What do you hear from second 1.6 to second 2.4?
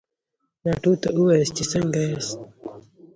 څنګه ياست؟